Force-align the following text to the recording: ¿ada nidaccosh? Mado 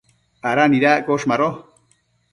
¿ada 0.51 0.65
nidaccosh? 0.71 1.27
Mado 1.27 1.49